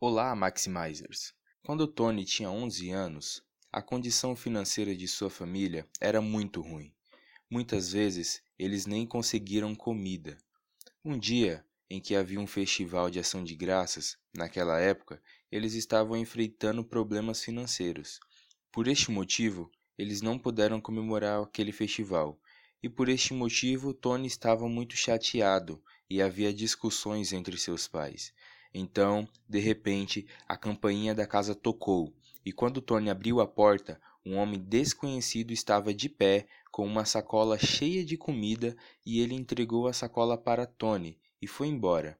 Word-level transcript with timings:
Olá, 0.00 0.32
Maximizers! 0.36 1.34
Quando 1.60 1.88
Tony 1.88 2.24
tinha 2.24 2.48
11 2.48 2.88
anos, 2.90 3.42
a 3.72 3.82
condição 3.82 4.36
financeira 4.36 4.94
de 4.94 5.08
sua 5.08 5.28
família 5.28 5.88
era 6.00 6.20
muito 6.20 6.60
ruim. 6.60 6.94
Muitas 7.50 7.90
vezes 7.90 8.40
eles 8.56 8.86
nem 8.86 9.04
conseguiram 9.04 9.74
comida. 9.74 10.38
Um 11.04 11.18
dia 11.18 11.64
em 11.90 12.00
que 12.00 12.14
havia 12.14 12.38
um 12.38 12.46
festival 12.46 13.10
de 13.10 13.18
ação 13.18 13.42
de 13.42 13.56
graças, 13.56 14.16
naquela 14.32 14.78
época, 14.78 15.20
eles 15.50 15.74
estavam 15.74 16.16
enfrentando 16.16 16.84
problemas 16.84 17.42
financeiros. 17.42 18.20
Por 18.70 18.86
este 18.86 19.10
motivo, 19.10 19.68
eles 19.98 20.22
não 20.22 20.38
puderam 20.38 20.80
comemorar 20.80 21.42
aquele 21.42 21.72
festival. 21.72 22.38
E 22.80 22.88
por 22.88 23.08
este 23.08 23.34
motivo, 23.34 23.92
Tony 23.92 24.28
estava 24.28 24.68
muito 24.68 24.96
chateado 24.96 25.82
e 26.08 26.22
havia 26.22 26.54
discussões 26.54 27.32
entre 27.32 27.58
seus 27.58 27.88
pais. 27.88 28.32
Então, 28.72 29.28
de 29.48 29.58
repente, 29.58 30.26
a 30.46 30.56
campainha 30.56 31.14
da 31.14 31.26
casa 31.26 31.54
tocou, 31.54 32.12
e 32.44 32.52
quando 32.52 32.80
Tony 32.80 33.10
abriu 33.10 33.40
a 33.40 33.46
porta, 33.46 34.00
um 34.24 34.36
homem 34.36 34.60
desconhecido 34.60 35.52
estava 35.52 35.94
de 35.94 36.08
pé 36.08 36.46
com 36.70 36.86
uma 36.86 37.04
sacola 37.04 37.58
cheia 37.58 38.04
de 38.04 38.16
comida 38.16 38.76
e 39.04 39.20
ele 39.20 39.34
entregou 39.34 39.86
a 39.86 39.92
sacola 39.92 40.36
para 40.36 40.66
Tony 40.66 41.18
e 41.40 41.46
foi 41.46 41.68
embora. 41.68 42.18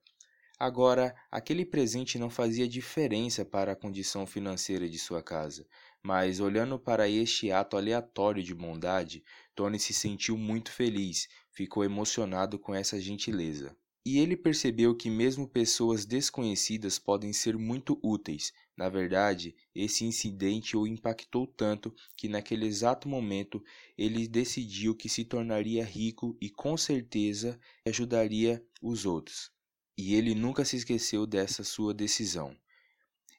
Agora, 0.59 1.15
aquele 1.30 1.65
presente 1.65 2.19
não 2.19 2.29
fazia 2.29 2.67
diferença 2.67 3.45
para 3.45 3.73
a 3.73 3.77
condição 3.77 4.27
financeira 4.27 4.89
de 4.89 4.98
sua 4.98 5.23
casa, 5.23 5.67
mas 6.03 6.41
olhando 6.41 6.78
para 6.78 7.09
este 7.09 7.53
ato 7.53 7.77
aleatório 7.77 8.42
de 8.42 8.55
bondade, 8.55 9.23
Tony 9.55 9.78
se 9.78 9.95
sentiu 9.95 10.37
muito 10.37 10.73
feliz, 10.73 11.28
ficou 11.53 11.84
emocionado 11.84 12.59
com 12.59 12.75
essa 12.75 13.01
gentileza. 13.01 13.77
E 14.11 14.17
ele 14.21 14.39
percebeu 14.39 14.95
que 14.95 15.11
mesmo 15.11 15.47
pessoas 15.47 16.07
desconhecidas 16.07 16.98
podem 16.98 17.30
ser 17.30 17.59
muito 17.59 18.01
úteis. 18.03 18.55
Na 18.75 18.89
verdade, 18.89 19.55
esse 19.75 20.03
incidente 20.03 20.79
o 20.79 20.87
impactou 20.87 21.47
tanto 21.47 21.95
que 22.17 22.27
naquele 22.27 22.64
exato 22.64 23.06
momento 23.06 23.62
ele 23.98 24.27
decidiu 24.27 24.95
que 24.95 25.11
se 25.11 25.27
tornaria 25.27 25.84
rico 25.84 26.34
e 26.41 26.48
com 26.48 26.75
certeza 26.75 27.61
ajudaria 27.86 28.64
os 28.81 29.05
outros. 29.05 29.51
E 29.95 30.14
ele 30.14 30.34
nunca 30.34 30.64
se 30.64 30.77
esqueceu 30.77 31.27
dessa 31.27 31.62
sua 31.62 31.92
decisão. 31.92 32.56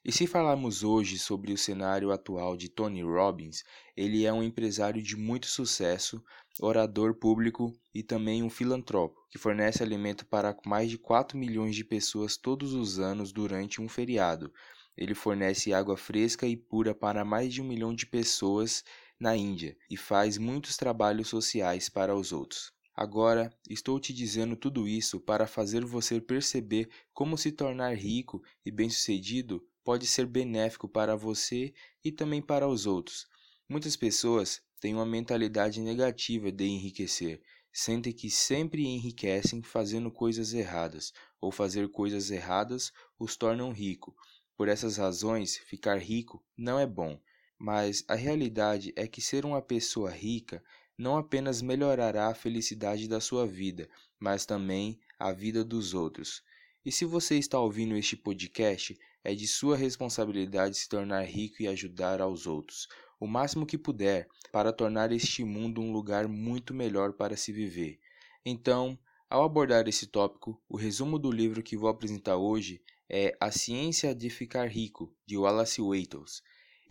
E 0.04 0.12
se 0.12 0.24
falarmos 0.24 0.84
hoje 0.84 1.18
sobre 1.18 1.52
o 1.52 1.58
cenário 1.58 2.12
atual 2.12 2.56
de 2.56 2.68
Tony 2.68 3.02
Robbins, 3.02 3.64
ele 3.96 4.24
é 4.24 4.32
um 4.32 4.42
empresário 4.42 5.02
de 5.02 5.16
muito 5.16 5.46
sucesso, 5.46 6.24
orador 6.60 7.14
público 7.14 7.72
e 7.94 8.02
também 8.02 8.42
um 8.42 8.50
filantropo, 8.50 9.20
que 9.30 9.38
fornece 9.38 9.82
alimento 9.82 10.26
para 10.26 10.56
mais 10.66 10.90
de 10.90 10.98
4 10.98 11.36
milhões 11.36 11.74
de 11.74 11.84
pessoas 11.84 12.36
todos 12.36 12.74
os 12.74 12.98
anos 12.98 13.32
durante 13.32 13.80
um 13.80 13.88
feriado. 13.88 14.52
Ele 14.96 15.14
fornece 15.14 15.72
água 15.72 15.96
fresca 15.96 16.46
e 16.46 16.56
pura 16.56 16.94
para 16.94 17.24
mais 17.24 17.52
de 17.52 17.62
um 17.62 17.64
milhão 17.64 17.94
de 17.94 18.06
pessoas 18.06 18.84
na 19.18 19.36
Índia 19.36 19.76
e 19.88 19.96
faz 19.96 20.36
muitos 20.36 20.76
trabalhos 20.76 21.28
sociais 21.28 21.88
para 21.88 22.14
os 22.14 22.32
outros. 22.32 22.72
Agora, 22.94 23.50
estou 23.68 23.98
te 23.98 24.12
dizendo 24.12 24.56
tudo 24.56 24.86
isso 24.86 25.20
para 25.20 25.46
fazer 25.46 25.84
você 25.84 26.20
perceber 26.20 26.88
como 27.14 27.38
se 27.38 27.50
tornar 27.50 27.96
rico 27.96 28.42
e 28.64 28.70
bem-sucedido 28.70 29.64
pode 29.82 30.06
ser 30.06 30.26
benéfico 30.26 30.88
para 30.88 31.16
você 31.16 31.72
e 32.04 32.12
também 32.12 32.42
para 32.42 32.68
os 32.68 32.86
outros. 32.86 33.26
Muitas 33.68 33.96
pessoas 33.96 34.60
têm 34.80 34.94
uma 34.94 35.06
mentalidade 35.06 35.80
negativa 35.80 36.50
de 36.50 36.64
enriquecer, 36.64 37.42
sentem 37.72 38.12
que 38.12 38.30
sempre 38.30 38.84
enriquecem 38.84 39.62
fazendo 39.62 40.10
coisas 40.10 40.52
erradas, 40.52 41.12
ou 41.40 41.52
fazer 41.52 41.88
coisas 41.90 42.30
erradas 42.30 42.92
os 43.18 43.36
tornam 43.36 43.72
rico. 43.72 44.16
Por 44.56 44.68
essas 44.68 44.96
razões, 44.96 45.56
ficar 45.56 45.98
rico 45.98 46.42
não 46.56 46.78
é 46.78 46.86
bom, 46.86 47.20
mas 47.58 48.04
a 48.08 48.14
realidade 48.14 48.92
é 48.96 49.06
que 49.06 49.20
ser 49.20 49.44
uma 49.44 49.62
pessoa 49.62 50.10
rica 50.10 50.62
não 50.96 51.16
apenas 51.16 51.62
melhorará 51.62 52.28
a 52.28 52.34
felicidade 52.34 53.08
da 53.08 53.20
sua 53.20 53.46
vida, 53.46 53.88
mas 54.18 54.44
também 54.44 54.98
a 55.18 55.32
vida 55.32 55.64
dos 55.64 55.94
outros. 55.94 56.42
E 56.84 56.90
se 56.90 57.04
você 57.04 57.38
está 57.38 57.58
ouvindo 57.58 57.96
este 57.96 58.16
podcast, 58.16 58.98
é 59.22 59.34
de 59.34 59.46
sua 59.46 59.76
responsabilidade 59.76 60.76
se 60.76 60.88
tornar 60.88 61.22
rico 61.22 61.62
e 61.62 61.68
ajudar 61.68 62.20
aos 62.20 62.46
outros, 62.46 62.88
o 63.18 63.26
máximo 63.26 63.66
que 63.66 63.76
puder, 63.76 64.28
para 64.50 64.72
tornar 64.72 65.12
este 65.12 65.44
mundo 65.44 65.80
um 65.80 65.92
lugar 65.92 66.26
muito 66.26 66.72
melhor 66.72 67.12
para 67.12 67.36
se 67.36 67.52
viver. 67.52 68.00
Então, 68.44 68.98
ao 69.28 69.44
abordar 69.44 69.86
esse 69.86 70.06
tópico, 70.06 70.60
o 70.68 70.76
resumo 70.76 71.18
do 71.18 71.30
livro 71.30 71.62
que 71.62 71.76
vou 71.76 71.88
apresentar 71.88 72.36
hoje 72.36 72.82
é 73.08 73.36
A 73.40 73.50
Ciência 73.50 74.14
de 74.14 74.30
Ficar 74.30 74.66
Rico, 74.68 75.14
de 75.26 75.36
Wallace 75.36 75.82
Wattles. 75.82 76.42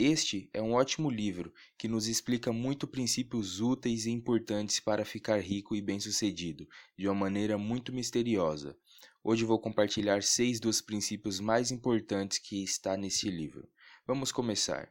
Este 0.02 0.50
é 0.54 0.62
um 0.62 0.76
ótimo 0.76 1.10
livro 1.10 1.54
que 1.78 1.86
nos 1.86 2.08
explica 2.08 2.54
muito 2.54 2.88
princípios 2.88 3.60
úteis 3.60 4.06
e 4.06 4.12
importantes 4.12 4.80
para 4.80 5.04
ficar 5.04 5.42
rico 5.42 5.76
e 5.76 5.82
bem-sucedido, 5.82 6.66
de 6.98 7.06
uma 7.06 7.14
maneira 7.14 7.58
muito 7.58 7.92
misteriosa. 7.92 8.78
Hoje 9.22 9.44
vou 9.44 9.60
compartilhar 9.60 10.24
seis 10.24 10.58
dos 10.58 10.80
princípios 10.80 11.42
mais 11.42 11.70
importantes 11.70 12.38
que 12.38 12.64
está 12.64 12.96
neste 12.96 13.30
livro. 13.30 13.68
Vamos 14.08 14.32
começar. 14.32 14.90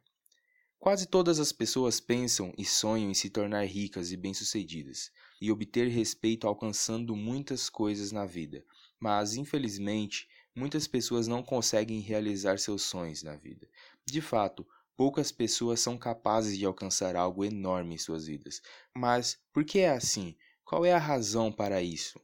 Quase 0.79 1.07
todas 1.07 1.41
as 1.41 1.53
pessoas 1.53 2.01
pensam 2.01 2.53
e 2.59 2.65
sonham 2.67 3.11
em 3.11 3.15
se 3.15 3.31
tornar 3.31 3.65
ricas 3.65 4.13
e 4.13 4.17
bem-sucedidas 4.17 5.11
e 5.41 5.51
obter 5.51 5.89
respeito 5.89 6.47
alcançando 6.47 7.17
muitas 7.17 7.71
coisas 7.71 8.13
na 8.13 8.27
vida, 8.27 8.63
mas 9.01 9.37
infelizmente 9.37 10.29
muitas 10.55 10.87
pessoas 10.87 11.27
não 11.27 11.43
conseguem 11.43 12.01
realizar 12.01 12.59
seus 12.59 12.83
sonhos 12.83 13.23
na 13.23 13.37
vida. 13.37 13.67
De 14.05 14.21
fato, 14.21 14.67
poucas 14.99 15.31
pessoas 15.31 15.79
são 15.79 15.97
capazes 15.97 16.59
de 16.59 16.67
alcançar 16.67 17.15
algo 17.15 17.45
enorme 17.45 17.95
em 17.95 17.99
suas 17.99 18.27
vidas. 18.27 18.61
Mas 18.93 19.39
por 19.53 19.65
que 19.65 19.79
é 19.79 19.91
assim? 19.91 20.35
Qual 20.65 20.85
é 20.85 20.93
a 20.93 20.99
razão 20.99 21.53
para 21.53 21.81
isso? 21.81 22.21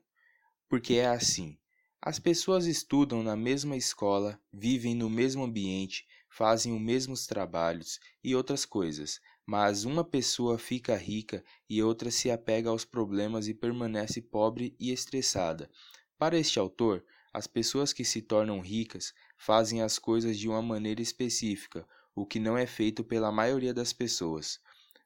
Porque 0.69 0.95
é 0.95 1.07
assim. 1.07 1.57
As 2.03 2.19
pessoas 2.19 2.67
estudam 2.67 3.23
na 3.23 3.37
mesma 3.37 3.77
escola, 3.77 4.41
vivem 4.53 4.93
no 4.93 5.09
mesmo 5.09 5.45
ambiente, 5.45 6.05
fazem 6.29 6.75
os 6.75 6.81
mesmos 6.81 7.29
trabalhos 7.29 8.01
e 8.25 8.35
outras 8.35 8.67
coisas, 8.67 9.21
mas 9.47 9.85
uma 9.85 10.03
pessoa 10.03 10.59
fica 10.59 10.97
rica 10.97 11.45
e 11.71 11.81
outra 11.81 12.11
se 12.11 12.29
apega 12.29 12.71
aos 12.71 12.85
problemas 12.85 13.47
e 13.47 13.55
permanece 13.55 14.21
pobre 14.21 14.75
e 14.81 14.91
estressada. 14.91 15.71
Para 16.19 16.37
este 16.37 16.59
autor, 16.59 17.05
as 17.33 17.47
pessoas 17.47 17.93
que 17.93 18.05
se 18.05 18.21
tornam 18.21 18.59
ricas 18.59 19.15
fazem 19.37 19.81
as 19.81 19.97
coisas 19.97 20.37
de 20.37 20.49
uma 20.49 20.61
maneira 20.61 21.01
específica, 21.01 21.87
o 22.15 22.25
que 22.27 22.39
não 22.39 22.57
é 22.57 22.67
feito 22.67 23.03
pela 23.03 23.33
maioria 23.33 23.75
das 23.75 23.93
pessoas. 23.93 24.61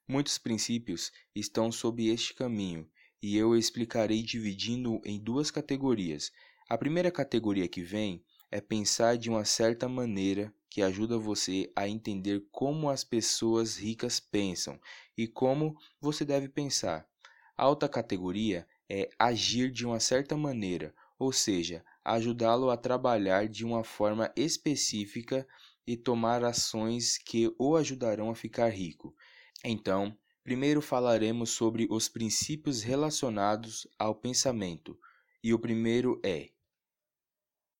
Muitos 0.06 0.38
princípios 0.38 1.12
estão 1.34 1.70
sob 1.70 2.06
este 2.06 2.34
caminho, 2.34 2.88
e 3.22 3.36
eu 3.36 3.56
explicarei 3.56 4.22
dividindo 4.22 5.00
em 5.04 5.19
duas 5.19 5.50
categorias 5.50 6.32
a 6.70 6.76
primeira 6.76 7.10
categoria 7.10 7.66
que 7.66 7.82
vem 7.82 8.22
é 8.50 8.60
pensar 8.60 9.16
de 9.16 9.30
uma 9.30 9.42
certa 9.42 9.88
maneira 9.88 10.52
que 10.69 10.82
ajuda 10.82 11.16
você 11.16 11.72
a 11.74 11.88
entender 11.88 12.44
como 12.52 12.91
as 12.91 13.02
pessoas 13.02 13.78
ricas 13.78 14.20
pensam 14.20 14.78
e 15.16 15.26
como 15.26 15.75
você 15.98 16.26
deve 16.26 16.46
pensar. 16.46 17.08
A 17.56 17.66
outra 17.66 17.88
categoria 17.88 18.69
é 18.86 19.08
agir 19.19 19.70
de 19.70 19.86
uma 19.86 19.98
certa 19.98 20.36
maneira, 20.36 20.94
ou 21.19 21.32
seja, 21.32 21.82
ajudá-lo 22.04 22.69
a 22.69 22.76
trabalhar 22.76 23.48
de 23.48 23.64
uma 23.64 23.82
forma 23.82 24.30
específica 24.36 25.48
e 25.88 25.97
tomar 25.97 26.44
ações 26.44 27.16
que 27.16 27.50
o 27.59 27.75
ajudarão 27.75 28.28
a 28.28 28.34
ficar 28.34 28.69
rico. 28.69 29.16
Então, 29.65 30.15
primeiro 30.44 30.82
falaremos 30.82 31.49
sobre 31.49 31.88
os 31.88 32.10
princípios 32.10 32.82
relacionados 32.82 33.88
ao 33.99 34.15
pensamento, 34.15 35.00
e 35.43 35.54
o 35.54 35.59
primeiro 35.59 36.21
é 36.22 36.50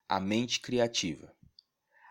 a 0.07 0.19
mente 0.19 0.59
criativa. 0.59 1.31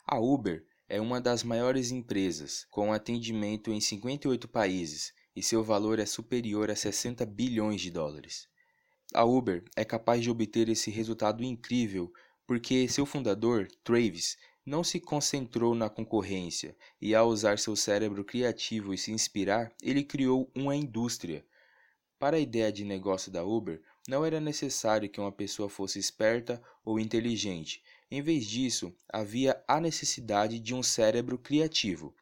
A 0.06 0.20
Uber 0.20 0.64
é 0.88 1.00
uma 1.00 1.20
das 1.20 1.42
maiores 1.42 1.90
empresas, 1.90 2.64
com 2.70 2.92
atendimento 2.92 3.72
em 3.72 3.80
58 3.80 4.46
países, 4.46 5.12
e 5.34 5.42
seu 5.42 5.64
valor 5.64 5.98
é 5.98 6.06
superior 6.06 6.70
a 6.70 6.76
60 6.76 7.26
bilhões 7.26 7.80
de 7.80 7.90
dólares. 7.90 8.48
A 9.12 9.24
Uber 9.24 9.64
é 9.74 9.84
capaz 9.84 10.22
de 10.22 10.30
obter 10.30 10.68
esse 10.68 10.92
resultado 10.92 11.42
incrível 11.42 12.12
porque 12.46 12.88
seu 12.88 13.04
fundador, 13.04 13.66
Travis, 13.84 14.38
não 14.68 14.84
se 14.84 15.00
concentrou 15.00 15.74
na 15.74 15.88
concorrência 15.88 16.76
e, 17.00 17.14
ao 17.14 17.28
usar 17.28 17.58
seu 17.58 17.74
cérebro 17.74 18.22
criativo 18.22 18.92
e 18.92 18.98
se 18.98 19.10
inspirar, 19.10 19.72
ele 19.82 20.04
criou 20.04 20.50
uma 20.54 20.76
indústria. 20.76 21.42
Para 22.18 22.36
a 22.36 22.40
ideia 22.40 22.70
de 22.70 22.84
negócio 22.84 23.32
da 23.32 23.42
Uber, 23.42 23.80
não 24.06 24.24
era 24.26 24.40
necessário 24.40 25.08
que 25.08 25.20
uma 25.20 25.32
pessoa 25.32 25.70
fosse 25.70 25.98
esperta 25.98 26.62
ou 26.84 27.00
inteligente. 27.00 27.82
Em 28.10 28.20
vez 28.20 28.46
disso, 28.46 28.94
havia 29.08 29.58
a 29.66 29.80
necessidade 29.80 30.58
de 30.58 30.74
um 30.74 30.82
cérebro 30.82 31.38
criativo. 31.38 32.14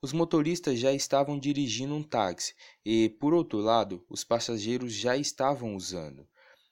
Os 0.00 0.12
motoristas 0.12 0.78
já 0.78 0.92
estavam 0.92 1.36
dirigindo 1.36 1.94
um 1.94 2.02
táxi 2.02 2.54
e, 2.84 3.08
por 3.08 3.34
outro 3.34 3.58
lado, 3.58 4.04
os 4.08 4.22
passageiros 4.22 4.92
já 4.92 5.16
estavam 5.16 5.74
usando. 5.74 6.28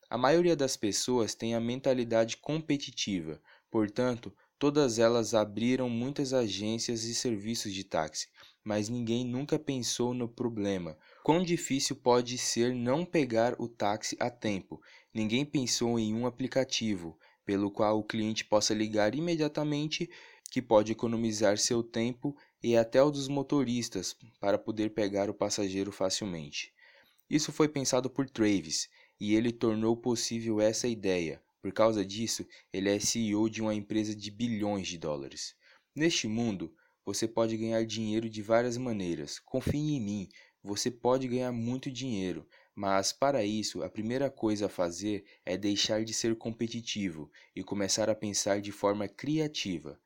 A 0.08 0.17
maioria 0.17 0.55
das 0.55 0.76
pessoas 0.76 1.34
tem 1.34 1.56
a 1.56 1.61
mentalidade 1.61 2.37
competitiva, 2.37 3.40
portanto, 3.69 4.32
Todas 4.58 4.99
elas 4.99 5.35
abriram 5.35 5.91
muitas 5.91 6.32
agências 6.32 7.05
e 7.05 7.14
serviços 7.14 7.75
de 7.75 7.85
táxi, 7.85 8.29
mas 8.64 8.88
ninguém 8.88 9.23
nunca 9.23 9.58
pensou 9.58 10.14
no 10.14 10.26
problema. 10.26 10.97
Quão 11.23 11.43
difícil 11.43 11.94
pode 11.94 12.38
ser 12.38 12.75
não 12.75 13.05
pegar 13.05 13.55
o 13.61 13.69
táxi 13.69 14.17
a 14.19 14.31
tempo? 14.31 14.81
Ninguém 15.12 15.44
pensou 15.44 15.99
em 15.99 16.14
um 16.14 16.26
aplicativo 16.26 17.19
pelo 17.44 17.70
qual 17.70 17.99
o 17.99 18.05
cliente 18.05 18.47
possa 18.47 18.73
ligar 18.73 19.14
imediatamente, 19.14 20.11
que 20.50 20.62
pode 20.62 20.91
economizar 20.91 21.59
seu 21.59 21.82
tempo 21.82 22.35
e 22.62 22.76
até 22.76 23.02
o 23.02 23.11
dos 23.11 23.29
motoristas 23.29 24.17
para 24.41 24.59
poder 24.59 24.91
pegar 24.94 25.29
o 25.29 25.35
passageiro 25.35 25.93
facilmente. 25.93 26.73
Isso 27.29 27.52
foi 27.52 27.69
pensado 27.69 28.09
por 28.09 28.29
Travis 28.29 28.88
e 29.20 29.35
ele 29.35 29.52
tornou 29.52 29.97
possível 29.97 30.61
essa 30.61 30.88
ideia. 30.88 31.43
Por 31.66 31.72
causa 31.72 32.06
disso, 32.06 32.46
ele 32.72 32.88
é 32.88 33.00
CEO 33.00 33.50
de 33.50 33.60
uma 33.60 33.74
empresa 33.74 34.14
de 34.14 34.30
bilhões 34.30 34.86
de 34.86 34.96
dólares. 34.96 35.56
Neste 35.96 36.28
mundo, 36.28 36.72
você 37.04 37.26
pode 37.26 37.56
ganhar 37.56 37.84
dinheiro 37.84 38.30
de 38.30 38.40
várias 38.40 38.76
maneiras. 38.76 39.40
Confie 39.40 39.96
em 39.96 40.00
mim, 40.00 40.28
você 40.62 40.92
pode 40.92 41.26
ganhar 41.26 41.50
muito 41.50 41.90
dinheiro, 41.90 42.46
mas 42.72 43.12
para 43.12 43.44
isso, 43.44 43.82
a 43.82 43.90
primeira 43.90 44.30
coisa 44.30 44.66
a 44.66 44.68
fazer 44.68 45.24
é 45.44 45.56
deixar 45.56 46.04
de 46.04 46.14
ser 46.14 46.36
competitivo 46.36 47.28
e 47.52 47.64
começar 47.64 48.08
a 48.08 48.14
pensar 48.14 48.60
de 48.60 48.70
forma 48.70 49.08
criativa. 49.08 50.00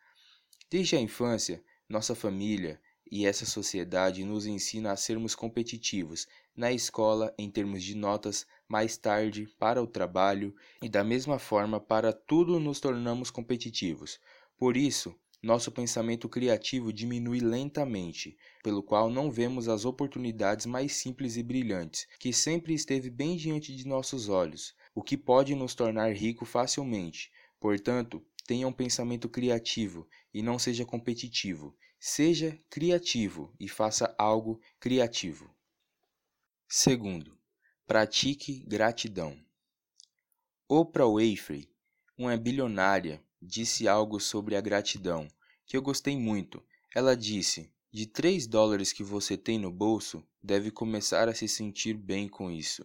Desde 0.70 0.96
a 0.96 1.00
infância, 1.00 1.62
nossa 1.86 2.14
família 2.14 2.80
e 3.10 3.26
essa 3.26 3.44
sociedade 3.44 4.24
nos 4.24 4.46
ensina 4.46 4.92
a 4.92 4.96
sermos 4.96 5.34
competitivos 5.34 6.28
na 6.56 6.70
escola 6.70 7.34
em 7.36 7.50
termos 7.50 7.82
de 7.82 7.94
notas, 7.94 8.46
mais 8.68 8.96
tarde 8.96 9.48
para 9.58 9.82
o 9.82 9.86
trabalho 9.86 10.54
e 10.82 10.88
da 10.88 11.02
mesma 11.02 11.38
forma 11.38 11.80
para 11.80 12.12
tudo 12.12 12.60
nos 12.60 12.78
tornamos 12.78 13.30
competitivos. 13.30 14.20
Por 14.56 14.76
isso, 14.76 15.14
nosso 15.42 15.72
pensamento 15.72 16.28
criativo 16.28 16.92
diminui 16.92 17.40
lentamente, 17.40 18.36
pelo 18.62 18.82
qual 18.82 19.08
não 19.08 19.30
vemos 19.30 19.68
as 19.68 19.86
oportunidades 19.86 20.66
mais 20.66 20.92
simples 20.92 21.38
e 21.38 21.42
brilhantes, 21.42 22.06
que 22.18 22.30
sempre 22.30 22.74
esteve 22.74 23.08
bem 23.08 23.36
diante 23.36 23.74
de 23.74 23.88
nossos 23.88 24.28
olhos, 24.28 24.74
o 24.94 25.02
que 25.02 25.16
pode 25.16 25.54
nos 25.54 25.74
tornar 25.74 26.12
rico 26.12 26.44
facilmente. 26.44 27.32
Portanto, 27.58 28.22
tenha 28.46 28.68
um 28.68 28.72
pensamento 28.72 29.30
criativo 29.30 30.06
e 30.34 30.42
não 30.42 30.58
seja 30.58 30.84
competitivo. 30.84 31.74
Seja 32.02 32.58
criativo 32.70 33.54
e 33.60 33.68
faça 33.68 34.14
algo 34.16 34.58
criativo. 34.80 35.54
Segundo, 36.66 37.38
pratique 37.86 38.64
gratidão. 38.66 39.38
Oprah 40.66 41.04
Winfrey, 41.06 41.68
uma 42.16 42.38
bilionária, 42.38 43.22
disse 43.40 43.86
algo 43.86 44.18
sobre 44.18 44.56
a 44.56 44.62
gratidão 44.62 45.28
que 45.66 45.76
eu 45.76 45.82
gostei 45.82 46.16
muito. 46.16 46.64
Ela 46.94 47.14
disse: 47.14 47.70
De 47.92 48.06
3 48.06 48.46
dólares 48.46 48.94
que 48.94 49.04
você 49.04 49.36
tem 49.36 49.58
no 49.58 49.70
bolso, 49.70 50.26
deve 50.42 50.70
começar 50.70 51.28
a 51.28 51.34
se 51.34 51.46
sentir 51.46 51.98
bem 51.98 52.30
com 52.30 52.50
isso. 52.50 52.82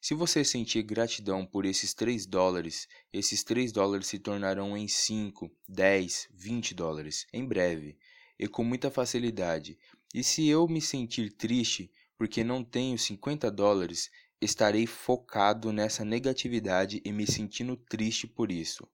Se 0.00 0.14
você 0.14 0.44
sentir 0.44 0.82
gratidão 0.82 1.46
por 1.46 1.64
esses 1.64 1.94
3 1.94 2.26
dólares, 2.26 2.88
esses 3.12 3.44
3 3.44 3.70
dólares 3.70 4.08
se 4.08 4.18
tornarão 4.18 4.76
em 4.76 4.88
5, 4.88 5.48
10, 5.68 6.28
20 6.34 6.74
dólares 6.74 7.24
em 7.32 7.46
breve 7.46 7.96
e 8.38 8.46
com 8.46 8.62
muita 8.62 8.90
facilidade. 8.90 9.78
E 10.14 10.22
se 10.22 10.46
eu 10.46 10.66
me 10.68 10.80
sentir 10.80 11.32
triste 11.32 11.90
porque 12.16 12.42
não 12.42 12.64
tenho 12.64 12.98
50 12.98 13.50
dólares, 13.50 14.10
estarei 14.40 14.86
focado 14.86 15.72
nessa 15.72 16.04
negatividade 16.04 17.00
e 17.04 17.12
me 17.12 17.26
sentindo 17.26 17.76
triste 17.76 18.26
por 18.26 18.50
isso. 18.50 18.88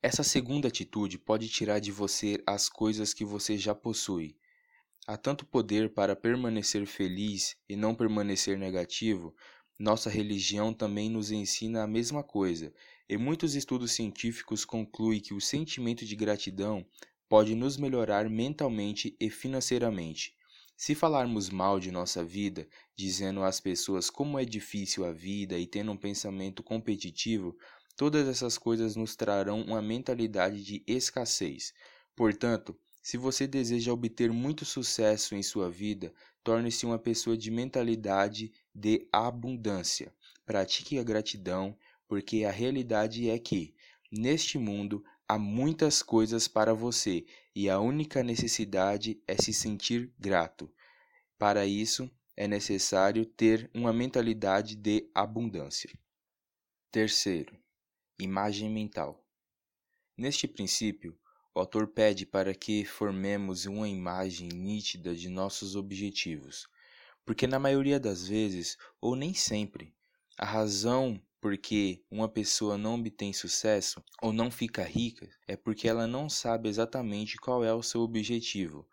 Essa 0.00 0.22
segunda 0.22 0.68
atitude 0.68 1.18
pode 1.18 1.48
tirar 1.48 1.80
de 1.80 1.90
você 1.90 2.40
as 2.46 2.68
coisas 2.68 3.12
que 3.12 3.24
você 3.24 3.58
já 3.58 3.74
possui. 3.74 4.36
Há 5.06 5.16
tanto 5.16 5.46
poder 5.46 5.92
para 5.92 6.14
permanecer 6.14 6.86
feliz 6.86 7.56
e 7.68 7.74
não 7.74 7.94
permanecer 7.94 8.58
negativo. 8.58 9.34
Nossa 9.78 10.10
religião 10.10 10.72
também 10.72 11.08
nos 11.08 11.30
ensina 11.30 11.82
a 11.82 11.86
mesma 11.86 12.22
coisa, 12.22 12.72
e 13.08 13.16
muitos 13.16 13.54
estudos 13.54 13.92
científicos 13.92 14.64
concluem 14.64 15.20
que 15.20 15.32
o 15.32 15.40
sentimento 15.40 16.04
de 16.04 16.14
gratidão 16.14 16.84
pode 17.28 17.54
nos 17.54 17.76
melhorar 17.76 18.28
mentalmente 18.28 19.16
e 19.20 19.28
financeiramente. 19.30 20.34
Se 20.76 20.94
falarmos 20.94 21.50
mal 21.50 21.80
de 21.80 21.90
nossa 21.90 22.24
vida, 22.24 22.68
dizendo 22.96 23.42
às 23.42 23.60
pessoas 23.60 24.08
como 24.08 24.38
é 24.38 24.44
difícil 24.44 25.04
a 25.04 25.12
vida 25.12 25.58
e 25.58 25.66
tendo 25.66 25.90
um 25.90 25.96
pensamento 25.96 26.62
competitivo, 26.62 27.56
Todas 27.98 28.28
essas 28.28 28.56
coisas 28.56 28.94
nos 28.94 29.16
trarão 29.16 29.60
uma 29.60 29.82
mentalidade 29.82 30.62
de 30.62 30.84
escassez. 30.86 31.74
Portanto, 32.14 32.78
se 33.02 33.16
você 33.16 33.44
deseja 33.44 33.92
obter 33.92 34.30
muito 34.30 34.64
sucesso 34.64 35.34
em 35.34 35.42
sua 35.42 35.68
vida, 35.68 36.14
torne-se 36.44 36.86
uma 36.86 36.96
pessoa 36.96 37.36
de 37.36 37.50
mentalidade 37.50 38.52
de 38.72 39.08
abundância. 39.10 40.14
Pratique 40.46 40.96
a 40.96 41.02
gratidão, 41.02 41.76
porque 42.06 42.44
a 42.44 42.52
realidade 42.52 43.28
é 43.28 43.36
que, 43.36 43.74
neste 44.12 44.58
mundo, 44.58 45.02
há 45.28 45.38
muitas 45.38 46.02
coisas 46.02 46.48
para 46.48 46.72
você 46.72 47.26
e 47.54 47.68
a 47.68 47.78
única 47.78 48.22
necessidade 48.22 49.22
é 49.26 49.36
se 49.36 49.52
sentir 49.52 50.12
grato. 50.18 50.72
Para 51.36 51.66
isso, 51.66 52.10
é 52.34 52.48
necessário 52.48 53.26
ter 53.26 53.70
uma 53.74 53.92
mentalidade 53.92 54.74
de 54.74 55.10
abundância. 55.14 55.90
Terceiro, 56.90 57.56
Imagem 58.20 58.68
mental. 58.68 59.24
Neste 60.16 60.48
princípio, 60.48 61.16
o 61.54 61.60
autor 61.60 61.86
pede 61.86 62.26
para 62.26 62.52
que 62.52 62.84
formemos 62.84 63.64
uma 63.64 63.88
imagem 63.88 64.48
nítida 64.48 65.14
de 65.14 65.28
nossos 65.28 65.76
objetivos, 65.76 66.66
porque 67.24 67.46
na 67.46 67.60
maioria 67.60 68.00
das 68.00 68.26
vezes, 68.26 68.76
ou 69.00 69.14
nem 69.14 69.34
sempre, 69.34 69.94
a 70.36 70.44
razão 70.44 71.22
por 71.40 71.56
que 71.56 72.02
uma 72.10 72.28
pessoa 72.28 72.76
não 72.76 72.94
obtém 72.94 73.32
sucesso 73.32 74.02
ou 74.20 74.32
não 74.32 74.50
fica 74.50 74.82
rica 74.82 75.28
é 75.46 75.56
porque 75.56 75.88
ela 75.88 76.06
não 76.06 76.28
sabe 76.28 76.68
exatamente 76.68 77.36
qual 77.36 77.64
é 77.64 77.72
o 77.72 77.82
seu 77.82 78.00
objetivo. 78.00 78.88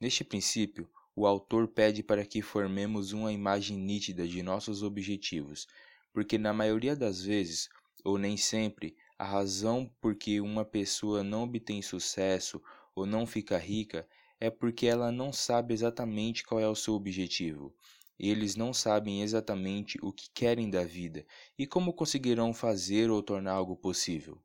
Neste 0.00 0.24
princípio, 0.24 0.88
o 1.14 1.26
autor 1.26 1.68
pede 1.68 2.02
para 2.02 2.26
que 2.26 2.42
formemos 2.42 3.12
uma 3.12 3.32
imagem 3.32 3.78
nítida 3.78 4.26
de 4.26 4.42
nossos 4.42 4.82
objetivos, 4.82 5.66
porque 6.12 6.36
na 6.36 6.52
maioria 6.52 6.94
das 6.94 7.22
vezes 7.22 7.68
ou 8.06 8.18
nem 8.18 8.36
sempre, 8.36 8.96
a 9.18 9.24
razão 9.24 9.90
por 10.00 10.14
que 10.14 10.40
uma 10.40 10.64
pessoa 10.64 11.24
não 11.24 11.42
obtém 11.42 11.82
sucesso 11.82 12.62
ou 12.94 13.04
não 13.04 13.26
fica 13.26 13.58
rica 13.58 14.06
é 14.38 14.48
porque 14.48 14.86
ela 14.86 15.10
não 15.10 15.32
sabe 15.32 15.74
exatamente 15.74 16.44
qual 16.44 16.60
é 16.60 16.68
o 16.68 16.74
seu 16.76 16.94
objetivo. 16.94 17.74
Eles 18.18 18.56
não 18.56 18.72
sabem 18.72 19.22
exatamente 19.22 19.98
o 20.02 20.12
que 20.12 20.30
querem 20.30 20.70
da 20.70 20.84
vida 20.84 21.24
e 21.58 21.66
como 21.66 21.92
conseguirão 21.92 22.52
fazer 22.54 23.10
ou 23.10 23.22
tornar 23.22 23.52
algo 23.52 23.76
possível. 23.76 24.40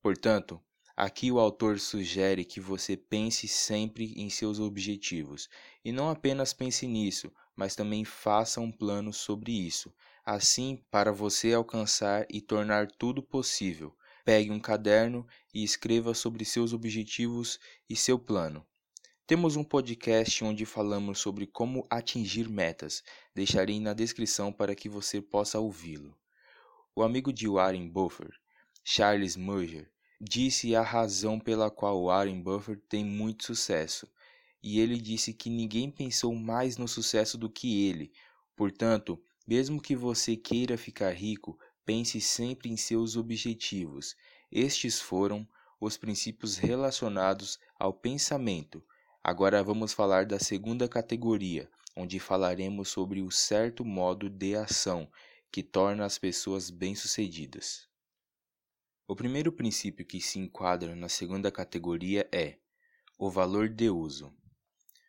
Portanto, 0.00 0.60
aqui 0.96 1.32
o 1.32 1.38
autor 1.40 1.80
sugere 1.80 2.44
que 2.44 2.60
você 2.60 2.96
pense 2.96 3.48
sempre 3.48 4.12
em 4.16 4.30
seus 4.30 4.60
objetivos 4.60 5.48
e 5.84 5.90
não 5.90 6.08
apenas 6.10 6.52
pense 6.52 6.86
nisso, 6.86 7.32
mas 7.56 7.74
também 7.74 8.04
faça 8.04 8.60
um 8.60 8.70
plano 8.70 9.12
sobre 9.12 9.52
isso, 9.52 9.92
assim 10.24 10.82
para 10.90 11.12
você 11.12 11.52
alcançar 11.52 12.26
e 12.30 12.40
tornar 12.40 12.88
tudo 12.88 13.22
possível. 13.22 13.96
Pegue 14.24 14.50
um 14.50 14.60
caderno 14.60 15.26
e 15.52 15.62
escreva 15.64 16.14
sobre 16.14 16.44
seus 16.44 16.72
objetivos 16.72 17.58
e 17.88 17.96
seu 17.96 18.18
plano. 18.18 18.66
Temos 19.26 19.56
um 19.56 19.64
podcast 19.64 20.44
onde 20.44 20.66
falamos 20.66 21.18
sobre 21.18 21.46
como 21.46 21.86
atingir 21.88 22.46
metas. 22.46 23.02
Deixarei 23.34 23.80
na 23.80 23.94
descrição 23.94 24.52
para 24.52 24.74
que 24.74 24.86
você 24.86 25.18
possa 25.18 25.58
ouvi-lo. 25.58 26.14
O 26.94 27.02
amigo 27.02 27.32
de 27.32 27.48
Warren 27.48 27.88
Buffett, 27.88 28.38
Charles 28.84 29.34
Munger, 29.34 29.90
disse 30.20 30.76
a 30.76 30.82
razão 30.82 31.40
pela 31.40 31.70
qual 31.70 32.04
Warren 32.04 32.42
Buffett 32.42 32.82
tem 32.86 33.02
muito 33.02 33.46
sucesso. 33.46 34.06
E 34.62 34.78
ele 34.78 35.00
disse 35.00 35.32
que 35.32 35.48
ninguém 35.48 35.90
pensou 35.90 36.34
mais 36.34 36.76
no 36.76 36.86
sucesso 36.86 37.38
do 37.38 37.48
que 37.48 37.88
ele. 37.88 38.12
Portanto, 38.54 39.18
mesmo 39.46 39.80
que 39.80 39.96
você 39.96 40.36
queira 40.36 40.76
ficar 40.76 41.12
rico, 41.12 41.58
pense 41.86 42.20
sempre 42.20 42.68
em 42.68 42.76
seus 42.76 43.16
objetivos. 43.16 44.14
Estes 44.52 45.00
foram 45.00 45.48
os 45.80 45.96
princípios 45.96 46.58
relacionados 46.58 47.58
ao 47.78 47.94
pensamento. 47.94 48.84
Agora 49.26 49.62
vamos 49.64 49.94
falar 49.94 50.26
da 50.26 50.38
segunda 50.38 50.86
categoria, 50.86 51.66
onde 51.96 52.20
falaremos 52.20 52.90
sobre 52.90 53.22
o 53.22 53.30
certo 53.30 53.82
modo 53.82 54.28
de 54.28 54.54
ação 54.54 55.10
que 55.50 55.62
torna 55.62 56.04
as 56.04 56.18
pessoas 56.18 56.68
bem-sucedidas. 56.68 57.88
O 59.08 59.16
primeiro 59.16 59.50
princípio 59.50 60.04
que 60.04 60.20
se 60.20 60.38
enquadra 60.38 60.94
na 60.94 61.08
segunda 61.08 61.50
categoria 61.50 62.28
é 62.30 62.58
o 63.18 63.30
valor 63.30 63.66
de 63.66 63.88
uso. 63.88 64.30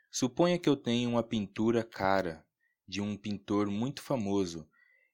Suponha 0.10 0.58
que 0.58 0.70
eu 0.70 0.78
tenho 0.78 1.10
uma 1.10 1.22
pintura 1.22 1.84
cara 1.84 2.48
de 2.88 3.02
um 3.02 3.18
pintor 3.18 3.68
muito 3.68 4.02
famoso, 4.02 4.66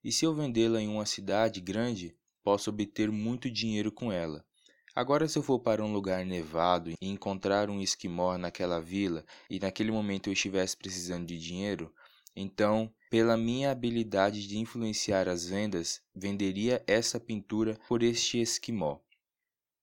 e 0.03 0.11
se 0.11 0.25
eu 0.25 0.35
vendê-la 0.35 0.79
em 0.79 0.87
uma 0.87 1.07
cidade 1.07 1.59
grande, 1.59 2.15
posso 2.43 2.69
obter 2.69 3.11
muito 3.11 3.49
dinheiro 3.49 3.91
com 3.91 4.11
ela. 4.11 4.45
Agora, 4.93 5.25
se 5.27 5.37
eu 5.37 5.43
for 5.43 5.59
para 5.59 5.83
um 5.83 5.93
lugar 5.93 6.25
nevado 6.25 6.91
e 6.91 7.07
encontrar 7.07 7.69
um 7.69 7.79
esquimó 7.79 8.37
naquela 8.37 8.81
vila 8.81 9.23
e 9.49 9.57
naquele 9.57 9.91
momento 9.91 10.27
eu 10.27 10.33
estivesse 10.33 10.75
precisando 10.75 11.27
de 11.27 11.39
dinheiro, 11.39 11.93
então, 12.35 12.93
pela 13.09 13.37
minha 13.37 13.71
habilidade 13.71 14.45
de 14.47 14.57
influenciar 14.57 15.29
as 15.29 15.45
vendas, 15.45 16.01
venderia 16.13 16.83
essa 16.85 17.19
pintura 17.19 17.79
por 17.87 18.03
este 18.03 18.41
esquimó. 18.41 18.99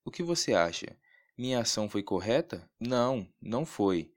O 0.04 0.10
que 0.10 0.22
você 0.22 0.52
acha? 0.52 0.96
Minha 1.36 1.60
ação 1.60 1.88
foi 1.88 2.02
correta? 2.02 2.68
Não, 2.78 3.26
não 3.40 3.64
foi. 3.64 4.12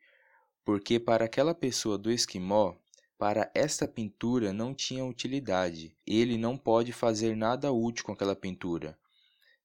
Porque 0.64 1.00
para 1.00 1.26
aquela 1.26 1.54
pessoa 1.54 1.98
do 1.98 2.12
esquimó, 2.12 2.76
para 3.18 3.52
esta 3.54 3.88
pintura 3.88 4.52
não 4.52 4.74
tinha 4.74 5.06
utilidade. 5.06 5.96
Ele 6.06 6.38
não 6.38 6.58
pode 6.58 6.92
fazer 6.92 7.36
nada 7.36 7.72
útil 7.72 8.06
com 8.06 8.12
aquela 8.12 8.36
pintura. 8.36 8.98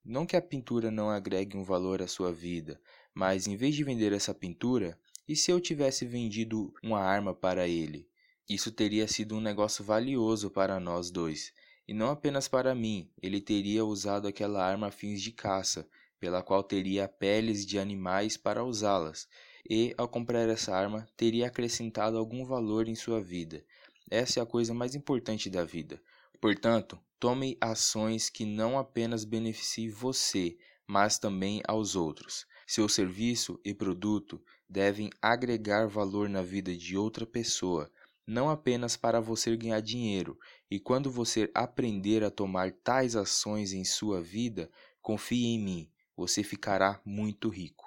Não 0.09 0.25
que 0.25 0.37
a 0.37 0.41
pintura 0.41 0.89
não 0.89 1.11
agregue 1.11 1.57
um 1.57 1.65
valor 1.65 2.01
à 2.01 2.07
sua 2.07 2.33
vida, 2.33 2.81
mas 3.13 3.49
em 3.49 3.57
vez 3.57 3.75
de 3.75 3.83
vender 3.83 4.13
essa 4.13 4.33
pintura, 4.33 4.97
e 5.27 5.35
se 5.35 5.51
eu 5.51 5.61
tivesse 5.61 6.07
vendido 6.07 6.73
uma 6.81 7.01
arma 7.01 7.35
para 7.35 7.67
ele? 7.67 8.09
Isso 8.49 8.71
teria 8.71 9.09
sido 9.09 9.35
um 9.35 9.41
negócio 9.41 9.85
valioso 9.85 10.49
para 10.49 10.79
nós 10.79 11.11
dois, 11.11 11.53
e 11.89 11.93
não 11.93 12.09
apenas 12.09 12.47
para 12.47 12.73
mim, 12.73 13.11
ele 13.21 13.41
teria 13.41 13.85
usado 13.85 14.29
aquela 14.29 14.65
arma 14.65 14.87
a 14.87 14.91
fins 14.93 15.21
de 15.21 15.33
caça, 15.33 15.89
pela 16.21 16.41
qual 16.41 16.63
teria 16.63 17.09
peles 17.09 17.67
de 17.67 17.77
animais 17.77 18.37
para 18.37 18.63
usá-las, 18.65 19.27
e, 19.69 19.93
ao 19.99 20.07
comprar 20.07 20.49
essa 20.49 20.73
arma, 20.73 21.05
teria 21.17 21.49
acrescentado 21.49 22.17
algum 22.17 22.45
valor 22.45 22.87
em 22.87 22.95
sua 22.95 23.21
vida. 23.21 23.65
Essa 24.09 24.39
é 24.39 24.43
a 24.45 24.47
coisa 24.47 24.73
mais 24.73 24.95
importante 24.95 25.51
da 25.51 25.65
vida. 25.65 26.01
Portanto, 26.41 26.97
Tome 27.19 27.57
ações 27.61 28.29
que 28.29 28.45
não 28.45 28.79
apenas 28.79 29.25
beneficiem 29.25 29.89
você, 29.89 30.57
mas 30.87 31.19
também 31.19 31.63
aos 31.67 31.97
outros. 31.97 32.47
Seu 32.67 32.89
serviço 32.89 33.59
e 33.65 33.73
produto 33.73 34.43
devem 34.69 35.11
agregar 35.23 35.87
valor 35.87 36.29
na 36.29 36.43
vida 36.43 36.77
de 36.77 36.97
outra 36.97 37.25
pessoa, 37.25 37.91
não 38.27 38.51
apenas 38.51 38.97
para 38.97 39.21
você 39.21 39.57
ganhar 39.57 39.81
dinheiro. 39.81 40.39
E 40.71 40.79
quando 40.79 41.11
você 41.11 41.51
aprender 41.55 42.23
a 42.23 42.31
tomar 42.31 42.73
tais 42.73 43.17
ações 43.17 43.73
em 43.73 43.85
sua 43.85 44.21
vida, 44.21 44.71
confie 45.01 45.47
em 45.47 45.59
mim, 45.59 45.91
você 46.17 46.43
ficará 46.43 47.01
muito 47.05 47.49
rico. 47.49 47.87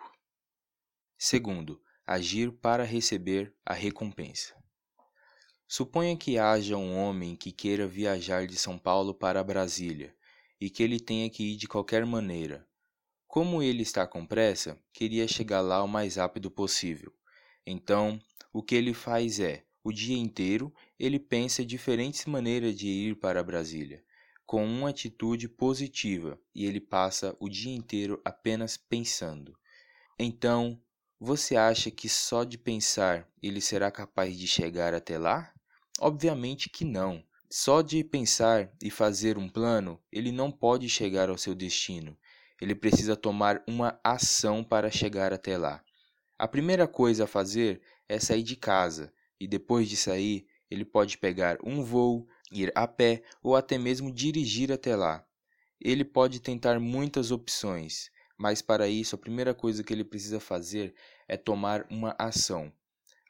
Segundo, 1.17 1.81
agir 2.07 2.51
para 2.51 2.83
receber 2.83 3.53
a 3.65 3.73
recompensa. 3.73 4.55
Suponha 5.71 6.17
que 6.17 6.39
haja 6.39 6.75
um 6.77 6.97
homem 6.97 7.35
que 7.35 7.51
queira 7.51 7.85
viajar 7.85 8.47
de 8.47 8.57
São 8.57 8.75
Paulo 8.75 9.13
para 9.13 9.43
Brasília 9.43 10.15
e 10.59 10.67
que 10.67 10.81
ele 10.81 10.99
tenha 10.99 11.29
que 11.29 11.43
ir 11.43 11.57
de 11.57 11.67
qualquer 11.67 12.07
maneira. 12.07 12.67
Como 13.27 13.61
ele 13.61 13.83
está 13.83 14.07
com 14.07 14.25
pressa, 14.25 14.81
queria 14.91 15.27
chegar 15.27 15.61
lá 15.61 15.83
o 15.83 15.87
mais 15.87 16.15
rápido 16.15 16.49
possível. 16.49 17.13
Então, 17.67 18.19
o 18.51 18.63
que 18.63 18.73
ele 18.73 18.95
faz 18.95 19.39
é, 19.39 19.63
o 19.83 19.93
dia 19.93 20.17
inteiro, 20.17 20.73
ele 20.97 21.19
pensa 21.19 21.63
diferentes 21.63 22.25
maneiras 22.25 22.75
de 22.75 22.87
ir 22.87 23.19
para 23.19 23.43
Brasília, 23.43 24.03
com 24.47 24.65
uma 24.65 24.89
atitude 24.89 25.47
positiva, 25.47 26.41
e 26.55 26.65
ele 26.65 26.81
passa 26.81 27.37
o 27.39 27.47
dia 27.47 27.75
inteiro 27.75 28.19
apenas 28.25 28.75
pensando. 28.75 29.55
Então, 30.17 30.81
você 31.19 31.55
acha 31.55 31.91
que 31.91 32.09
só 32.09 32.43
de 32.43 32.57
pensar 32.57 33.29
ele 33.39 33.61
será 33.61 33.91
capaz 33.91 34.35
de 34.35 34.47
chegar 34.47 34.95
até 34.95 35.19
lá? 35.19 35.53
Obviamente 36.01 36.69
que 36.69 36.85
não. 36.85 37.23
Só 37.51 37.81
de 37.81 38.03
pensar 38.03 38.71
e 38.81 38.89
fazer 38.89 39.37
um 39.37 39.49
plano, 39.49 39.99
ele 40.11 40.31
não 40.31 40.51
pode 40.51 40.87
chegar 40.87 41.29
ao 41.29 41.37
seu 41.37 41.53
destino. 41.53 42.17
Ele 42.61 42.75
precisa 42.75 43.15
tomar 43.15 43.63
uma 43.67 43.99
ação 44.03 44.63
para 44.63 44.91
chegar 44.91 45.33
até 45.33 45.57
lá. 45.57 45.83
A 46.37 46.47
primeira 46.47 46.87
coisa 46.87 47.25
a 47.25 47.27
fazer 47.27 47.81
é 48.07 48.19
sair 48.19 48.43
de 48.43 48.55
casa, 48.55 49.13
e 49.39 49.47
depois 49.47 49.89
de 49.89 49.97
sair, 49.97 50.47
ele 50.69 50.85
pode 50.85 51.17
pegar 51.17 51.57
um 51.63 51.83
voo, 51.83 52.27
ir 52.51 52.71
a 52.75 52.87
pé 52.87 53.23
ou 53.41 53.55
até 53.55 53.77
mesmo 53.77 54.13
dirigir 54.13 54.71
até 54.71 54.95
lá. 54.95 55.25
Ele 55.81 56.05
pode 56.05 56.39
tentar 56.39 56.79
muitas 56.79 57.31
opções, 57.31 58.09
mas 58.37 58.61
para 58.61 58.87
isso 58.87 59.15
a 59.15 59.19
primeira 59.19 59.53
coisa 59.53 59.83
que 59.83 59.91
ele 59.91 60.03
precisa 60.03 60.39
fazer 60.39 60.93
é 61.27 61.35
tomar 61.35 61.85
uma 61.89 62.15
ação. 62.17 62.71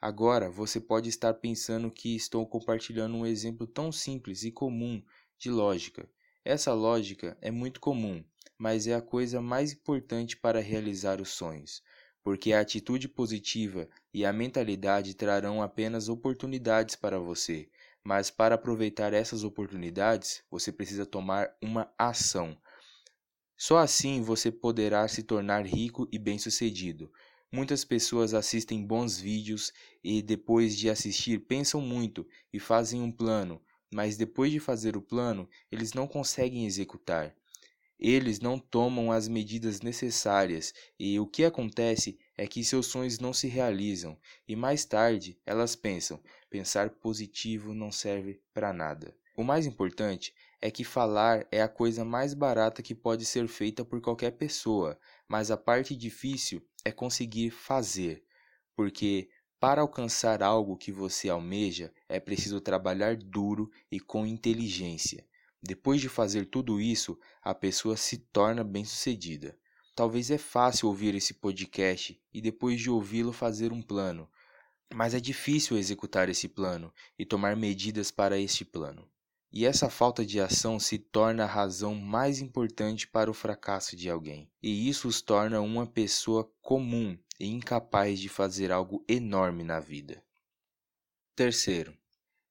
Agora 0.00 0.48
você 0.48 0.80
pode 0.80 1.10
estar 1.10 1.34
pensando 1.34 1.90
que 1.90 2.16
estou 2.16 2.46
compartilhando 2.46 3.14
um 3.16 3.26
exemplo 3.26 3.66
tão 3.66 3.92
simples 3.92 4.44
e 4.44 4.50
comum 4.50 5.02
de 5.38 5.50
lógica. 5.50 6.08
Essa 6.42 6.72
lógica 6.72 7.36
é 7.42 7.50
muito 7.50 7.80
comum, 7.80 8.24
mas 8.56 8.86
é 8.86 8.94
a 8.94 9.02
coisa 9.02 9.42
mais 9.42 9.72
importante 9.72 10.38
para 10.38 10.58
realizar 10.58 11.20
os 11.20 11.28
sonhos, 11.28 11.82
porque 12.24 12.54
a 12.54 12.60
atitude 12.60 13.08
positiva 13.08 13.86
e 14.12 14.24
a 14.24 14.32
mentalidade 14.32 15.12
trarão 15.12 15.62
apenas 15.62 16.08
oportunidades 16.08 16.96
para 16.96 17.18
você, 17.18 17.68
mas 18.02 18.30
para 18.30 18.54
aproveitar 18.54 19.12
essas 19.12 19.44
oportunidades, 19.44 20.42
você 20.50 20.72
precisa 20.72 21.04
tomar 21.04 21.54
uma 21.60 21.92
ação. 21.98 22.56
Só 23.54 23.76
assim 23.76 24.22
você 24.22 24.50
poderá 24.50 25.06
se 25.06 25.22
tornar 25.22 25.66
rico 25.66 26.08
e 26.10 26.18
bem-sucedido. 26.18 27.12
Muitas 27.52 27.84
pessoas 27.84 28.32
assistem 28.32 28.86
bons 28.86 29.18
vídeos 29.18 29.72
e 30.04 30.22
depois 30.22 30.76
de 30.76 30.88
assistir 30.88 31.40
pensam 31.40 31.80
muito 31.80 32.24
e 32.52 32.60
fazem 32.60 33.02
um 33.02 33.10
plano, 33.10 33.60
mas 33.92 34.16
depois 34.16 34.52
de 34.52 34.60
fazer 34.60 34.96
o 34.96 35.02
plano, 35.02 35.48
eles 35.70 35.92
não 35.92 36.06
conseguem 36.06 36.64
executar. 36.64 37.34
Eles 37.98 38.38
não 38.38 38.56
tomam 38.56 39.10
as 39.10 39.26
medidas 39.26 39.80
necessárias 39.80 40.72
e 40.96 41.18
o 41.18 41.26
que 41.26 41.44
acontece 41.44 42.16
é 42.38 42.46
que 42.46 42.62
seus 42.62 42.86
sonhos 42.86 43.18
não 43.18 43.32
se 43.32 43.48
realizam 43.48 44.16
e 44.46 44.54
mais 44.54 44.84
tarde 44.84 45.36
elas 45.44 45.74
pensam: 45.74 46.22
pensar 46.48 46.88
positivo 46.90 47.74
não 47.74 47.90
serve 47.90 48.40
para 48.54 48.72
nada. 48.72 49.12
O 49.36 49.42
mais 49.42 49.66
importante 49.66 50.32
é 50.62 50.70
que 50.70 50.84
falar 50.84 51.46
é 51.50 51.62
a 51.62 51.68
coisa 51.68 52.04
mais 52.04 52.32
barata 52.32 52.82
que 52.82 52.94
pode 52.94 53.24
ser 53.24 53.48
feita 53.48 53.84
por 53.84 54.00
qualquer 54.00 54.32
pessoa, 54.32 54.98
mas 55.30 55.48
a 55.52 55.56
parte 55.56 55.94
difícil 55.94 56.60
é 56.84 56.90
conseguir 56.90 57.50
fazer, 57.50 58.24
porque 58.74 59.30
para 59.60 59.80
alcançar 59.80 60.42
algo 60.42 60.76
que 60.76 60.90
você 60.90 61.28
almeja 61.28 61.94
é 62.08 62.18
preciso 62.18 62.60
trabalhar 62.60 63.16
duro 63.16 63.70
e 63.92 64.00
com 64.00 64.26
inteligência. 64.26 65.24
Depois 65.62 66.00
de 66.00 66.08
fazer 66.08 66.46
tudo 66.46 66.80
isso, 66.80 67.16
a 67.44 67.54
pessoa 67.54 67.96
se 67.96 68.18
torna 68.18 68.64
bem-sucedida. 68.64 69.56
Talvez 69.94 70.32
é 70.32 70.38
fácil 70.38 70.88
ouvir 70.88 71.14
esse 71.14 71.34
podcast 71.34 72.20
e 72.34 72.40
depois 72.40 72.80
de 72.80 72.90
ouvi-lo 72.90 73.32
fazer 73.32 73.72
um 73.72 73.80
plano, 73.82 74.28
mas 74.92 75.14
é 75.14 75.20
difícil 75.20 75.78
executar 75.78 76.28
esse 76.28 76.48
plano 76.48 76.92
e 77.16 77.24
tomar 77.24 77.56
medidas 77.56 78.10
para 78.10 78.36
este 78.36 78.64
plano. 78.64 79.08
E 79.52 79.66
essa 79.66 79.90
falta 79.90 80.24
de 80.24 80.38
ação 80.38 80.78
se 80.78 80.96
torna 80.96 81.42
a 81.42 81.46
razão 81.46 81.94
mais 81.94 82.38
importante 82.38 83.08
para 83.08 83.30
o 83.30 83.34
fracasso 83.34 83.96
de 83.96 84.08
alguém. 84.08 84.48
E 84.62 84.88
isso 84.88 85.08
os 85.08 85.20
torna 85.20 85.60
uma 85.60 85.86
pessoa 85.86 86.48
comum 86.62 87.18
e 87.38 87.46
incapaz 87.46 88.20
de 88.20 88.28
fazer 88.28 88.70
algo 88.70 89.04
enorme 89.08 89.64
na 89.64 89.80
vida. 89.80 90.22
Terceiro, 91.34 91.96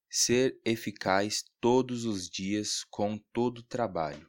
ser 0.10 0.60
eficaz 0.66 1.46
todos 1.62 2.04
os 2.04 2.30
dias 2.30 2.84
com 2.90 3.18
todo 3.32 3.60
o 3.60 3.64
trabalho. 3.64 4.28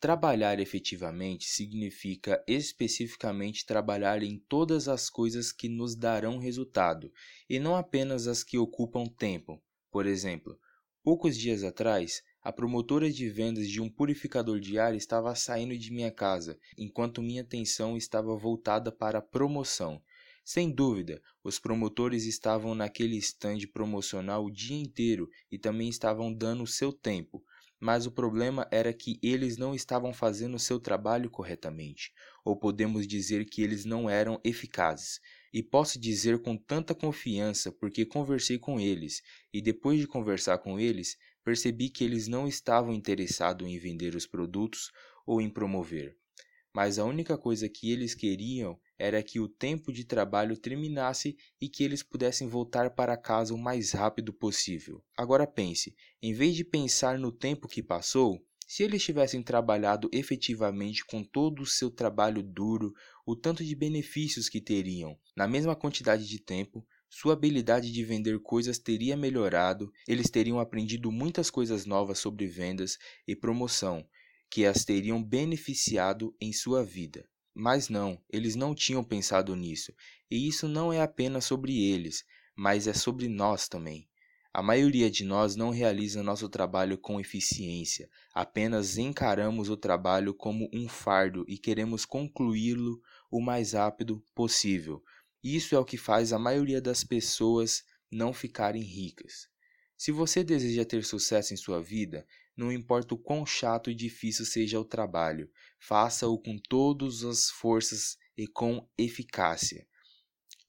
Trabalhar 0.00 0.58
efetivamente 0.58 1.44
significa 1.44 2.42
especificamente 2.46 3.66
trabalhar 3.66 4.22
em 4.22 4.38
todas 4.48 4.88
as 4.88 5.10
coisas 5.10 5.52
que 5.52 5.68
nos 5.68 5.94
darão 5.94 6.38
resultado, 6.38 7.12
e 7.48 7.58
não 7.58 7.76
apenas 7.76 8.26
as 8.26 8.42
que 8.42 8.56
ocupam 8.56 9.04
tempo. 9.06 9.60
Por 9.90 10.06
exemplo, 10.06 10.58
Poucos 11.02 11.36
dias 11.36 11.64
atrás, 11.64 12.22
a 12.42 12.52
promotora 12.52 13.10
de 13.10 13.28
vendas 13.28 13.68
de 13.68 13.80
um 13.80 13.88
purificador 13.88 14.60
de 14.60 14.78
ar 14.78 14.94
estava 14.94 15.34
saindo 15.34 15.76
de 15.76 15.92
minha 15.92 16.10
casa, 16.10 16.58
enquanto 16.76 17.22
minha 17.22 17.42
atenção 17.42 17.96
estava 17.96 18.36
voltada 18.36 18.92
para 18.92 19.18
a 19.18 19.22
promoção. 19.22 20.00
Sem 20.44 20.70
dúvida, 20.70 21.20
os 21.42 21.58
promotores 21.58 22.24
estavam 22.26 22.74
naquele 22.74 23.16
stand 23.16 23.58
promocional 23.72 24.44
o 24.44 24.50
dia 24.50 24.76
inteiro 24.76 25.28
e 25.50 25.58
também 25.58 25.88
estavam 25.88 26.32
dando 26.32 26.62
o 26.62 26.66
seu 26.66 26.92
tempo, 26.92 27.42
mas 27.80 28.06
o 28.06 28.12
problema 28.12 28.66
era 28.70 28.92
que 28.92 29.18
eles 29.22 29.56
não 29.56 29.74
estavam 29.74 30.12
fazendo 30.12 30.54
o 30.54 30.60
seu 30.60 30.78
trabalho 30.80 31.30
corretamente, 31.30 32.12
ou 32.44 32.56
podemos 32.56 33.06
dizer 33.06 33.44
que 33.46 33.62
eles 33.62 33.84
não 33.84 34.08
eram 34.08 34.40
eficazes. 34.44 35.20
E 35.52 35.62
posso 35.62 35.98
dizer 35.98 36.40
com 36.40 36.56
tanta 36.56 36.94
confiança 36.94 37.72
porque 37.72 38.04
conversei 38.04 38.58
com 38.58 38.78
eles, 38.80 39.22
e 39.52 39.62
depois 39.62 39.98
de 40.00 40.06
conversar 40.06 40.58
com 40.58 40.78
eles, 40.78 41.16
percebi 41.42 41.88
que 41.88 42.04
eles 42.04 42.28
não 42.28 42.46
estavam 42.46 42.92
interessados 42.92 43.66
em 43.66 43.78
vender 43.78 44.14
os 44.14 44.26
produtos 44.26 44.90
ou 45.26 45.40
em 45.40 45.48
promover. 45.48 46.16
Mas 46.74 46.98
a 46.98 47.04
única 47.04 47.36
coisa 47.36 47.68
que 47.68 47.90
eles 47.90 48.14
queriam 48.14 48.78
era 48.98 49.22
que 49.22 49.40
o 49.40 49.48
tempo 49.48 49.92
de 49.92 50.04
trabalho 50.04 50.56
terminasse 50.56 51.36
e 51.60 51.68
que 51.68 51.82
eles 51.82 52.02
pudessem 52.02 52.46
voltar 52.46 52.90
para 52.90 53.16
casa 53.16 53.54
o 53.54 53.58
mais 53.58 53.92
rápido 53.92 54.32
possível. 54.32 55.02
Agora 55.16 55.46
pense: 55.46 55.94
em 56.22 56.32
vez 56.32 56.54
de 56.54 56.64
pensar 56.64 57.18
no 57.18 57.32
tempo 57.32 57.66
que 57.66 57.82
passou, 57.82 58.44
Se 58.70 58.82
eles 58.82 59.02
tivessem 59.02 59.42
trabalhado 59.42 60.10
efetivamente 60.12 61.02
com 61.02 61.24
todo 61.24 61.62
o 61.62 61.66
seu 61.66 61.90
trabalho 61.90 62.42
duro, 62.42 62.92
o 63.24 63.34
tanto 63.34 63.64
de 63.64 63.74
benefícios 63.74 64.46
que 64.46 64.60
teriam, 64.60 65.18
na 65.34 65.48
mesma 65.48 65.74
quantidade 65.74 66.28
de 66.28 66.38
tempo, 66.38 66.86
sua 67.08 67.32
habilidade 67.32 67.90
de 67.90 68.04
vender 68.04 68.38
coisas 68.40 68.78
teria 68.78 69.16
melhorado, 69.16 69.90
eles 70.06 70.28
teriam 70.28 70.60
aprendido 70.60 71.10
muitas 71.10 71.48
coisas 71.48 71.86
novas 71.86 72.18
sobre 72.18 72.46
vendas 72.46 72.98
e 73.26 73.34
promoção, 73.34 74.06
que 74.50 74.66
as 74.66 74.84
teriam 74.84 75.24
beneficiado 75.24 76.36
em 76.38 76.52
sua 76.52 76.84
vida. 76.84 77.26
Mas 77.54 77.88
não, 77.88 78.22
eles 78.28 78.54
não 78.54 78.74
tinham 78.74 79.02
pensado 79.02 79.56
nisso, 79.56 79.94
e 80.30 80.46
isso 80.46 80.68
não 80.68 80.92
é 80.92 81.00
apenas 81.00 81.46
sobre 81.46 81.90
eles, 81.90 82.22
mas 82.54 82.86
é 82.86 82.92
sobre 82.92 83.28
nós 83.28 83.66
também. 83.66 84.06
A 84.58 84.62
maioria 84.62 85.08
de 85.08 85.22
nós 85.22 85.54
não 85.54 85.70
realiza 85.70 86.20
nosso 86.20 86.48
trabalho 86.48 86.98
com 86.98 87.20
eficiência, 87.20 88.10
apenas 88.34 88.98
encaramos 88.98 89.68
o 89.68 89.76
trabalho 89.76 90.34
como 90.34 90.68
um 90.74 90.88
fardo 90.88 91.44
e 91.46 91.56
queremos 91.56 92.04
concluí-lo 92.04 93.00
o 93.30 93.40
mais 93.40 93.74
rápido 93.74 94.20
possível. 94.34 95.00
Isso 95.44 95.76
é 95.76 95.78
o 95.78 95.84
que 95.84 95.96
faz 95.96 96.32
a 96.32 96.40
maioria 96.40 96.80
das 96.80 97.04
pessoas 97.04 97.84
não 98.10 98.32
ficarem 98.32 98.82
ricas. 98.82 99.46
Se 99.96 100.10
você 100.10 100.42
deseja 100.42 100.84
ter 100.84 101.04
sucesso 101.04 101.54
em 101.54 101.56
sua 101.56 101.80
vida, 101.80 102.26
não 102.56 102.72
importa 102.72 103.14
o 103.14 103.18
quão 103.18 103.46
chato 103.46 103.92
e 103.92 103.94
difícil 103.94 104.44
seja 104.44 104.80
o 104.80 104.84
trabalho, 104.84 105.48
faça-o 105.78 106.36
com 106.36 106.58
todas 106.68 107.22
as 107.22 107.48
forças 107.48 108.18
e 108.36 108.48
com 108.48 108.84
eficácia. 108.98 109.86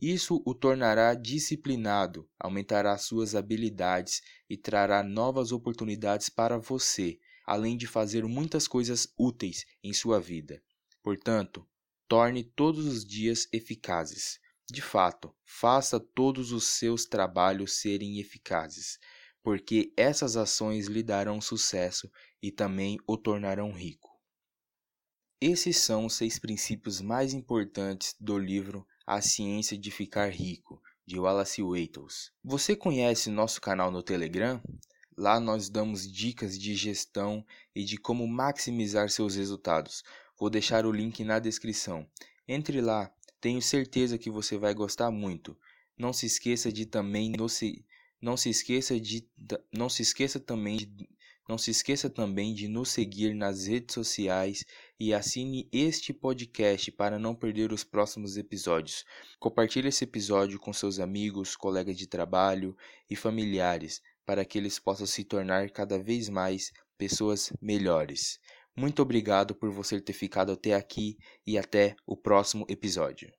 Isso 0.02 0.42
o 0.46 0.54
tornará 0.54 1.14
disciplinado, 1.14 2.30
aumentará 2.40 2.98
suas 2.98 3.36
habilidades 3.36 4.22
e 4.50 4.56
trará 4.56 5.04
novas 5.04 5.52
oportunidades 5.52 6.30
para 6.30 6.58
você, 6.58 7.20
além 7.46 7.76
de 7.76 7.86
fazer 7.86 8.24
muitas 8.26 8.66
coisas 8.66 9.12
úteis 9.18 9.66
em 9.84 9.92
sua 9.92 10.22
vida. 10.22 10.64
Portanto, 11.04 11.68
torne 12.08 12.46
todos 12.46 12.86
os 12.86 13.04
dias 13.04 13.50
eficazes. 13.52 14.40
De 14.72 14.82
fato, 14.82 15.36
faça 15.44 16.00
todos 16.00 16.54
os 16.54 16.68
seus 16.68 17.06
trabalhos 17.06 17.74
serem 17.82 18.20
eficazes, 18.20 19.00
porque 19.44 19.92
essas 19.98 20.38
ações 20.38 20.88
lhe 20.88 21.04
darão 21.04 21.42
sucesso 21.42 22.10
e 22.42 22.52
também 22.52 22.98
o 23.06 23.18
tornarão 23.18 23.74
rico. 23.74 24.10
Esses 25.42 25.78
são 25.78 26.06
os 26.06 26.16
seis 26.16 26.38
princípios 26.38 27.02
mais 27.02 27.34
importantes 27.34 28.16
do 28.20 28.38
livro 28.38 28.86
A 29.12 29.22
Ciência 29.22 29.76
de 29.76 29.90
Ficar 29.90 30.30
Rico, 30.30 30.80
de 31.04 31.18
Wallace 31.18 31.64
Wattles. 31.64 32.32
Você 32.44 32.76
conhece 32.76 33.32
nosso 33.32 33.60
canal 33.60 33.90
no 33.90 34.04
Telegram? 34.04 34.62
Lá 35.18 35.40
nós 35.40 35.68
damos 35.68 36.08
dicas 36.08 36.56
de 36.60 36.76
gestão 36.76 37.44
e 37.74 37.84
de 37.84 37.98
como 37.98 38.28
maximizar 38.28 39.10
seus 39.10 39.36
resultados. 39.36 40.04
Vou 40.38 40.48
deixar 40.48 40.86
o 40.86 40.92
link 40.92 41.24
na 41.24 41.40
descrição. 41.40 42.08
Entre 42.48 42.82
lá 42.82 43.12
tenho 43.42 43.60
certeza 43.64 44.16
que 44.16 44.30
você 44.30 44.60
vai 44.60 44.76
gostar 44.76 45.10
muito. 45.10 45.58
Não 45.98 46.14
se 46.14 46.28
esqueça 46.28 46.72
de 46.72 46.86
também 46.86 47.32
no 47.32 47.50
se, 47.50 47.84
não 48.22 48.38
se 48.38 48.52
esqueça 48.52 49.00
de 49.00 49.28
não 49.74 49.90
se 49.90 50.04
esqueça 50.04 50.40
também 50.40 50.78
de, 50.78 51.10
não 51.50 51.58
se 51.58 51.72
esqueça 51.72 52.08
também 52.08 52.54
de 52.54 52.68
nos 52.68 52.92
seguir 52.92 53.34
nas 53.34 53.66
redes 53.66 53.96
sociais 53.96 54.64
e 55.00 55.16
assine 55.16 55.68
este 55.74 56.14
podcast 56.14 56.92
para 56.92 57.18
não 57.18 57.34
perder 57.34 57.74
os 57.74 57.84
próximos 57.84 58.38
episódios. 58.38 59.04
Compartilhe 59.40 59.88
esse 59.88 60.04
episódio 60.04 60.60
com 60.60 60.72
seus 60.72 61.00
amigos, 61.00 61.56
colegas 61.56 61.98
de 61.98 62.06
trabalho 62.06 62.78
e 63.10 63.16
familiares 63.16 64.00
para 64.28 64.46
que 64.46 64.60
eles 64.60 64.78
possam 64.78 65.08
se 65.08 65.24
tornar 65.24 65.72
cada 65.72 65.98
vez 65.98 66.30
mais 66.30 66.72
pessoas 67.00 67.52
melhores. 67.60 68.40
Muito 68.78 69.02
obrigado 69.02 69.56
por 69.56 69.72
você 69.72 70.00
ter 70.00 70.14
ficado 70.14 70.52
até 70.52 70.76
aqui 70.76 71.18
e 71.48 71.58
até 71.58 71.96
o 72.06 72.16
próximo 72.16 72.64
episódio. 72.70 73.39